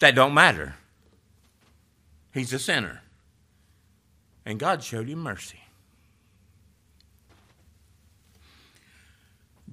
[0.00, 0.76] That don't matter.
[2.32, 3.00] He's a sinner.
[4.44, 5.60] And God showed him mercy.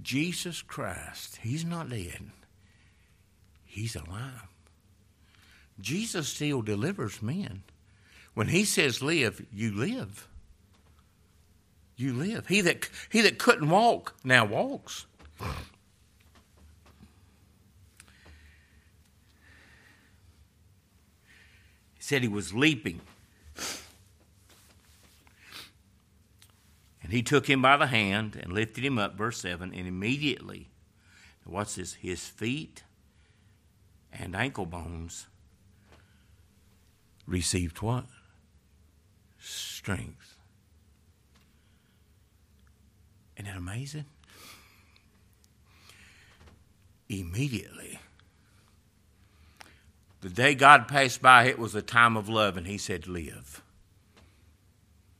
[0.01, 2.31] Jesus Christ, he's not dead.
[3.65, 4.52] He's alive.
[5.83, 7.63] Jesus still delivers men.
[8.33, 10.27] When he says live, you live.
[11.95, 12.47] You live.
[12.47, 15.05] He that he that couldn't walk now walks.
[15.39, 15.45] He
[21.99, 23.01] said he was leaping.
[27.03, 30.69] And he took him by the hand and lifted him up, verse 7, and immediately,
[31.43, 31.95] what's this?
[31.95, 32.83] His feet
[34.11, 35.27] and ankle bones
[37.27, 38.05] received what?
[39.39, 40.37] Strength.
[43.37, 44.05] Isn't that amazing?
[47.09, 47.99] Immediately.
[50.21, 53.61] The day God passed by, it was a time of love, and He said, Live.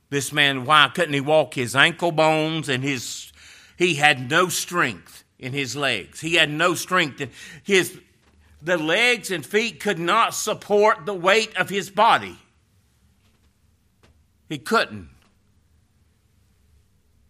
[0.10, 1.56] This man, why couldn't he walk?
[1.56, 3.34] His ankle bones and his,
[3.78, 6.22] he had no strength in his legs.
[6.22, 7.20] He had no strength.
[7.20, 7.32] In
[7.64, 8.00] his
[8.64, 12.38] the legs and feet could not support the weight of his body.
[14.48, 15.10] He couldn't.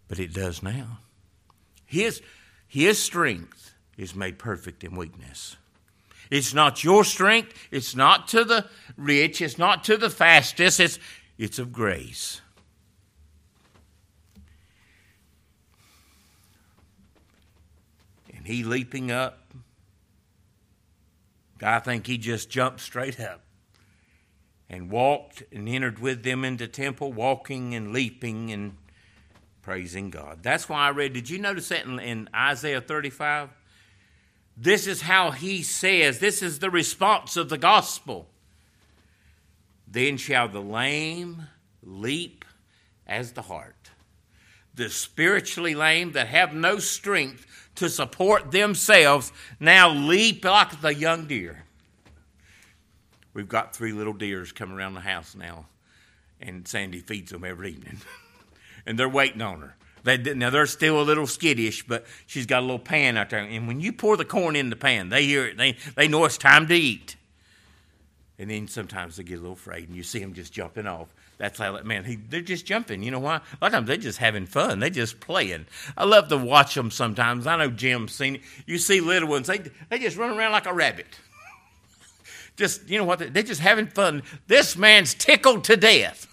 [0.06, 0.98] But it does now.
[1.84, 2.22] His,
[2.68, 5.56] his strength is made perfect in weakness.
[6.30, 8.66] It's not your strength, it's not to the
[8.96, 10.98] rich, it's not to the fastest, it's,
[11.36, 12.40] it's of grace.
[18.34, 19.40] And he leaping up
[21.64, 23.40] I think he just jumped straight up
[24.68, 28.76] and walked and entered with them into temple, walking and leaping and
[29.62, 30.42] praising God.
[30.42, 31.12] That's why I read.
[31.12, 33.50] Did you notice that in, in Isaiah 35?
[34.56, 38.28] This is how he says, this is the response of the gospel.
[39.88, 41.44] Then shall the lame
[41.82, 42.44] leap
[43.06, 43.90] as the hart.
[44.74, 47.46] The spiritually lame that have no strength
[47.76, 51.64] to support themselves now leap like the young deer.
[53.32, 55.66] We've got three little deers coming around the house now,
[56.40, 57.98] and Sandy feeds them every evening.
[58.86, 59.76] and they're waiting on her.
[60.04, 63.40] They, now they're still a little skittish, but she's got a little pan out there.
[63.40, 65.56] And when you pour the corn in the pan, they hear it.
[65.56, 67.16] They, they know it's time to eat.
[68.38, 71.08] And then sometimes they get a little afraid, and you see them just jumping off.
[71.38, 73.02] That's how, man, he, they're just jumping.
[73.02, 73.36] You know why?
[73.36, 74.78] A lot of times they're just having fun.
[74.78, 75.66] They're just playing.
[75.96, 77.46] I love to watch them sometimes.
[77.46, 78.42] I know Jim's seen it.
[78.66, 79.58] You see little ones, they,
[79.88, 81.06] they just run around like a rabbit.
[82.56, 83.34] just, you know what?
[83.34, 84.22] They're just having fun.
[84.46, 86.28] This man's tickled to death.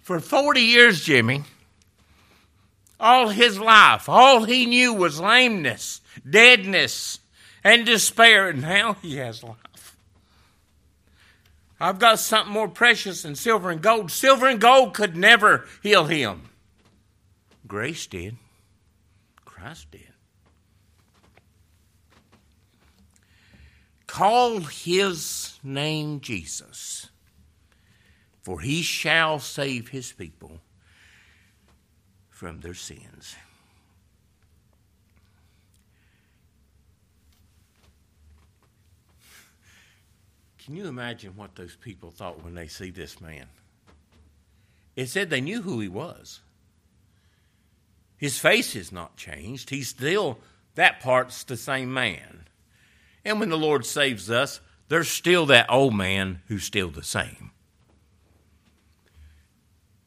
[0.00, 1.44] For 40 years, Jimmy,
[2.98, 7.20] all his life, all he knew was lameness, deadness,
[7.62, 9.56] and despair, and now he has life.
[11.82, 14.12] I've got something more precious than silver and gold.
[14.12, 16.42] Silver and gold could never heal him.
[17.66, 18.36] Grace did.
[19.44, 20.12] Christ did.
[24.06, 27.08] Call his name Jesus,
[28.42, 30.60] for he shall save his people
[32.30, 33.34] from their sins.
[40.72, 43.44] Can you imagine what those people thought when they see this man?
[44.96, 46.40] It said they knew who he was.
[48.16, 49.68] His face has not changed.
[49.68, 50.38] He's still,
[50.74, 52.46] that part's the same man.
[53.22, 57.50] And when the Lord saves us, there's still that old man who's still the same.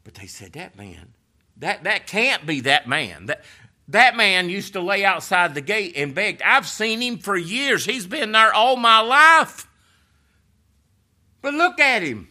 [0.03, 1.13] But they said, that man,
[1.57, 3.27] that, that can't be that man.
[3.27, 3.43] That,
[3.89, 6.41] that man used to lay outside the gate and begged.
[6.41, 7.85] I've seen him for years.
[7.85, 9.67] He's been there all my life.
[11.45, 12.27] But look at him.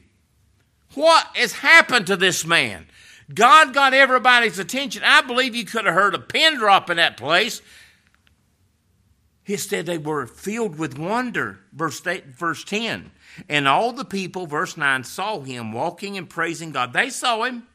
[0.95, 2.87] What has happened to this man?
[3.33, 5.05] God got everybody's attention.
[5.05, 7.62] I believe you could have heard a pin drop in that place.
[9.47, 11.61] Instead, they were filled with wonder.
[11.73, 13.12] Verse, eight, verse 10.
[13.49, 16.93] And all the people, verse 9, saw him walking and praising God.
[16.93, 17.69] They saw him.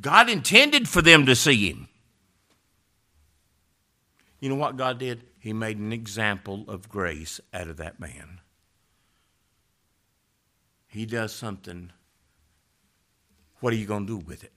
[0.00, 1.88] God intended for them to see him.
[4.38, 5.24] You know what God did?
[5.40, 8.38] He made an example of grace out of that man
[10.86, 11.92] he does something,
[13.60, 14.52] what are you going to do with it?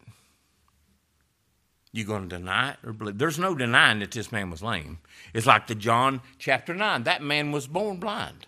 [1.91, 3.17] You going to deny it or believe?
[3.17, 4.99] There's no denying that this man was lame.
[5.33, 7.03] It's like the John chapter 9.
[7.03, 8.45] That man was born blind.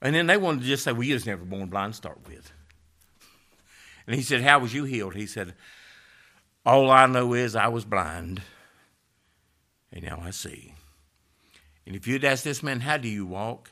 [0.00, 2.20] And then they wanted to just say, well, you was never born blind to start
[2.26, 2.52] with.
[4.06, 5.14] And he said, How was you healed?
[5.14, 5.54] He said,
[6.64, 8.42] All I know is I was blind,
[9.92, 10.74] and now I see.
[11.86, 13.70] And if you'd ask this man, How do you walk?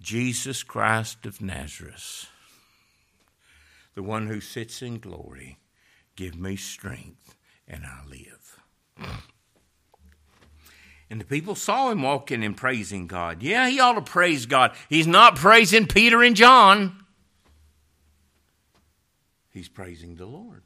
[0.00, 2.26] Jesus Christ of Nazareth,
[3.94, 5.58] the one who sits in glory,
[6.16, 7.34] give me strength
[7.68, 8.60] and I live.
[11.10, 13.42] And the people saw him walking and praising God.
[13.42, 14.72] Yeah, he ought to praise God.
[14.88, 17.04] He's not praising Peter and John,
[19.50, 20.62] he's praising the Lord.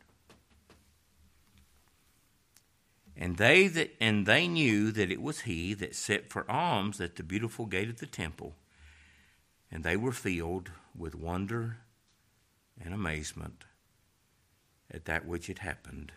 [3.17, 7.17] And they that and they knew that it was he that sat for alms at
[7.17, 8.55] the beautiful gate of the temple
[9.75, 11.79] and they were filled with wonder
[12.83, 13.65] and amazement
[14.91, 16.13] at that which had happened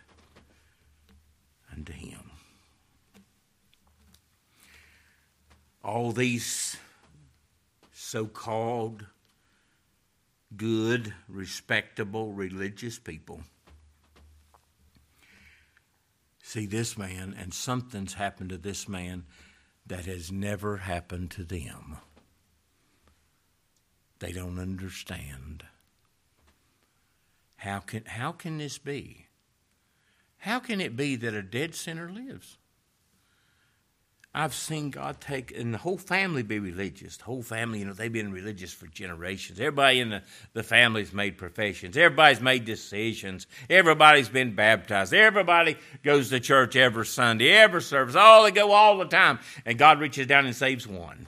[1.72, 2.30] unto him.
[5.82, 6.76] All these
[7.92, 9.06] so called
[10.56, 13.42] good, respectable, religious people
[16.48, 19.24] see this man, and something's happened to this man
[19.86, 21.98] that has never happened to them.
[24.20, 25.64] They don't understand.
[27.56, 29.26] How can, how can this be?
[30.38, 32.56] How can it be that a dead sinner lives?
[34.34, 37.16] I've seen God take, and the whole family be religious.
[37.16, 39.58] The whole family, you know, they've been religious for generations.
[39.58, 41.96] Everybody in the, the family's made professions.
[41.96, 43.46] Everybody's made decisions.
[43.68, 45.14] Everybody's been baptized.
[45.14, 48.14] Everybody goes to church every Sunday, every service.
[48.14, 49.40] All they go all the time.
[49.64, 51.26] And God reaches down and saves one.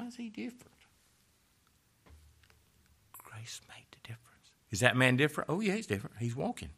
[0.00, 0.72] Why is he different?
[3.22, 4.50] Grace made the difference.
[4.70, 5.50] Is that man different?
[5.50, 6.16] Oh, yeah, he's different.
[6.18, 6.70] He's walking.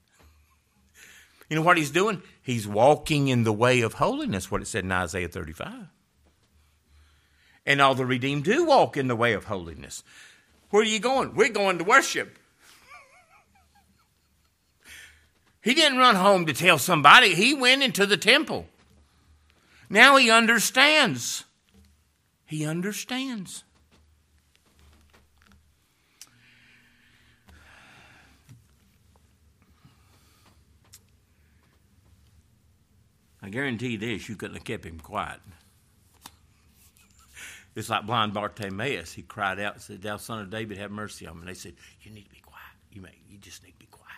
[1.48, 2.22] You know what he's doing?
[2.42, 5.86] He's walking in the way of holiness, what it said in Isaiah 35.
[7.64, 10.02] And all the redeemed do walk in the way of holiness.
[10.70, 11.34] Where are you going?
[11.34, 12.38] We're going to worship.
[15.62, 18.66] He didn't run home to tell somebody, he went into the temple.
[19.88, 21.44] Now he understands.
[22.52, 23.64] He understands.
[33.42, 35.40] I guarantee this, you couldn't have kept him quiet.
[37.74, 39.14] It's like blind Bartimaeus.
[39.14, 41.40] He cried out and said, Thou son of David, have mercy on me.
[41.40, 41.72] And they said,
[42.02, 42.60] You need to be quiet.
[42.92, 44.10] You may you just need to be quiet.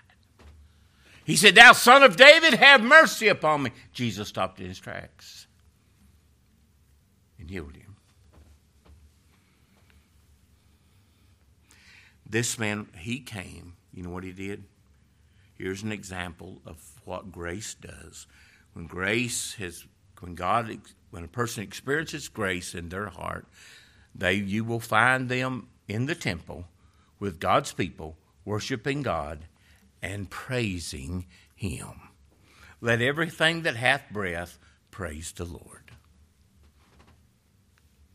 [1.24, 3.70] He said, Thou son of David, have mercy upon me.
[3.92, 5.46] Jesus stopped in his tracks
[7.38, 7.83] and healed him.
[12.26, 13.74] This man, he came.
[13.92, 14.64] You know what he did?
[15.54, 18.26] Here's an example of what grace does.
[18.72, 19.86] When grace has,
[20.20, 20.76] when God,
[21.10, 23.46] when a person experiences grace in their heart,
[24.14, 26.66] they, you will find them in the temple
[27.18, 29.46] with God's people, worshiping God
[30.02, 32.00] and praising Him.
[32.80, 34.58] Let everything that hath breath
[34.90, 35.90] praise the Lord.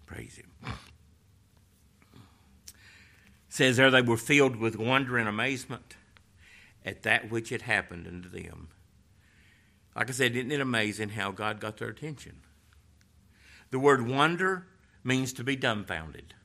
[0.05, 0.51] Praise Him.
[0.66, 0.74] It
[3.50, 5.95] says there they were filled with wonder and amazement
[6.86, 8.70] at that which had happened unto them.
[9.95, 12.41] Like I said, isn't it amazing how God got their attention?
[13.72, 14.68] The word wonder
[15.04, 16.36] means to be dumbfounded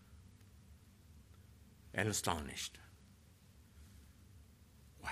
[1.93, 2.79] and astonished.
[5.03, 5.11] Wow.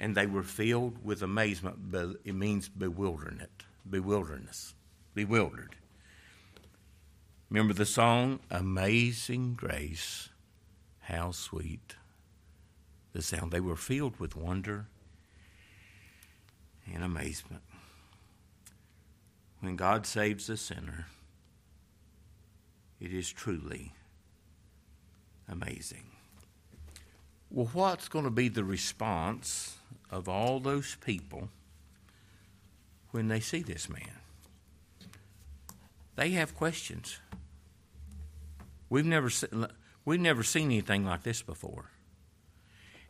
[0.00, 1.76] And they were filled with amazement.
[2.24, 4.74] It means bewilderment, bewilderness,
[5.14, 5.76] bewildered.
[7.52, 10.30] Remember the song, Amazing Grace,
[11.00, 11.96] how sweet
[13.12, 13.52] the sound.
[13.52, 14.86] They were filled with wonder
[16.90, 17.60] and amazement.
[19.60, 21.08] When God saves a sinner,
[22.98, 23.92] it is truly
[25.46, 26.06] amazing.
[27.50, 29.76] Well, what's going to be the response
[30.10, 31.50] of all those people
[33.10, 34.20] when they see this man?
[36.16, 37.18] They have questions.
[38.92, 39.30] We've never,
[40.04, 41.86] we've never seen anything like this before.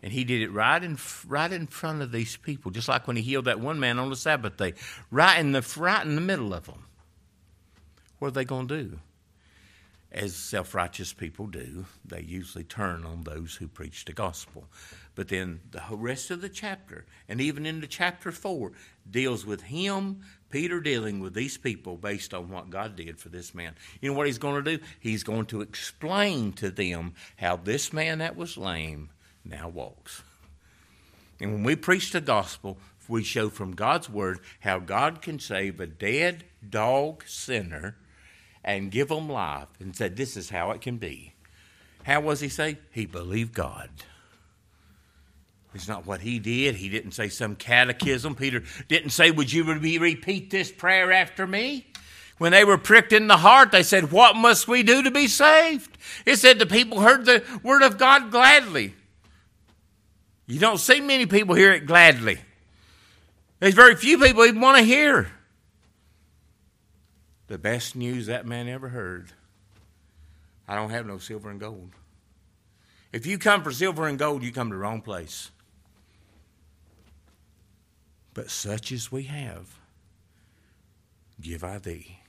[0.01, 3.17] And he did it right in, right in front of these people, just like when
[3.17, 4.75] he healed that one man on the Sabbath day,
[5.11, 6.85] right in the, right in the middle of them.
[8.21, 9.01] What are they going to do?
[10.13, 14.67] As self righteous people do, they usually turn on those who preach the gospel.
[15.15, 18.73] But then the rest of the chapter, and even into chapter 4,
[19.11, 23.55] deals with him, Peter dealing with these people based on what God did for this
[23.55, 23.75] man.
[24.03, 24.85] You know what he's going to do?
[25.01, 29.09] He's going to explain to them how this man that was lame
[29.47, 30.23] now walks.
[31.41, 32.77] And when we preach the gospel,
[33.09, 37.97] we show from God's word how God can save a dead dog sinner
[38.65, 41.35] and give them life and said, This is how it can be.
[42.05, 42.79] How was he saved?
[42.91, 43.91] He believed God.
[45.75, 46.75] It's not what he did.
[46.75, 48.35] He didn't say some catechism.
[48.35, 51.87] Peter didn't say, Would you repeat this prayer after me?
[52.39, 55.29] When they were pricked in the heart, they said, What must we do to be
[55.29, 55.97] saved?
[56.27, 58.95] It said the people heard the word of God gladly.
[60.47, 62.39] You don't see many people hear it gladly.
[63.61, 65.31] There's very few people even want to hear
[67.49, 69.33] the best news that man ever heard.
[70.67, 71.91] I don't have no silver and gold.
[73.13, 75.51] If you come for silver and gold, you come to the wrong place.
[78.35, 79.79] But such as we have,
[81.41, 82.21] give I thee.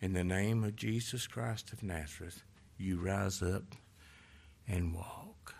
[0.00, 2.42] In the name of Jesus Christ of Nazareth,
[2.78, 3.74] you rise up
[4.66, 5.54] and walk.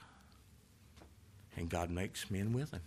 [1.57, 2.80] And God makes men willing.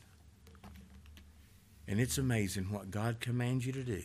[1.87, 4.01] And it's amazing what God commands you to do.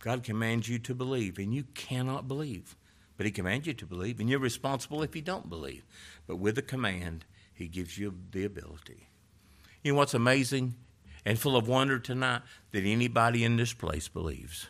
[0.00, 2.76] God commands you to believe, and you cannot believe.
[3.16, 5.84] But He commands you to believe, and you're responsible if you don't believe.
[6.26, 9.08] But with a command, He gives you the ability.
[9.82, 10.74] You know what's amazing
[11.24, 12.42] and full of wonder tonight?
[12.72, 14.66] That anybody in this place believes.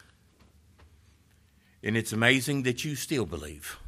[1.83, 3.79] And it's amazing that you still believe.